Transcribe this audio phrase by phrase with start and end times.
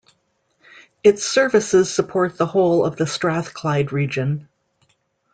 [1.03, 4.49] Its services support the whole of the Strathclyde region.